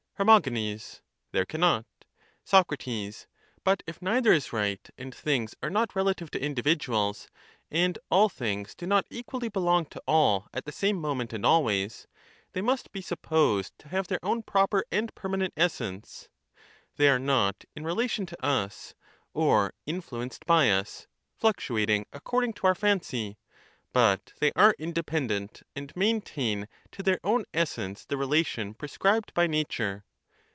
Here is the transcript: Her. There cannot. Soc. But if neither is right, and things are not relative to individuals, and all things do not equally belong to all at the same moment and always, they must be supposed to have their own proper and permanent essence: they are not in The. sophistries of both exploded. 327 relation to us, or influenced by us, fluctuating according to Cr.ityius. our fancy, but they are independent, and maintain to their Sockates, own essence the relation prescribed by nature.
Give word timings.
Her. 0.21 0.39
There 1.31 1.45
cannot. 1.47 1.87
Soc. 2.43 2.71
But 3.63 3.81
if 3.87 4.03
neither 4.03 4.31
is 4.31 4.53
right, 4.53 4.89
and 4.95 5.15
things 5.15 5.55
are 5.63 5.69
not 5.71 5.95
relative 5.95 6.29
to 6.29 6.39
individuals, 6.39 7.27
and 7.71 7.97
all 8.11 8.29
things 8.29 8.75
do 8.75 8.85
not 8.85 9.07
equally 9.09 9.49
belong 9.49 9.87
to 9.87 10.03
all 10.05 10.47
at 10.53 10.65
the 10.65 10.71
same 10.71 10.97
moment 10.97 11.33
and 11.33 11.43
always, 11.43 12.05
they 12.53 12.61
must 12.61 12.91
be 12.91 13.01
supposed 13.01 13.73
to 13.79 13.87
have 13.87 14.09
their 14.09 14.23
own 14.23 14.43
proper 14.43 14.85
and 14.91 15.11
permanent 15.15 15.55
essence: 15.57 16.29
they 16.97 17.09
are 17.09 17.17
not 17.17 17.65
in 17.75 17.81
The. 17.81 17.89
sophistries 17.89 18.31
of 18.37 18.37
both 18.37 18.65
exploded. 18.67 18.73
327 19.33 19.33
relation 19.33 19.33
to 19.33 19.33
us, 19.33 19.33
or 19.33 19.73
influenced 19.87 20.45
by 20.45 20.69
us, 20.69 21.07
fluctuating 21.35 22.05
according 22.13 22.53
to 22.53 22.61
Cr.ityius. 22.61 22.67
our 22.67 22.75
fancy, 22.75 23.37
but 23.91 24.33
they 24.39 24.51
are 24.55 24.75
independent, 24.77 25.63
and 25.75 25.91
maintain 25.95 26.67
to 26.91 27.01
their 27.01 27.17
Sockates, 27.17 27.19
own 27.23 27.45
essence 27.55 28.05
the 28.05 28.17
relation 28.17 28.75
prescribed 28.75 29.33
by 29.33 29.47
nature. 29.47 30.05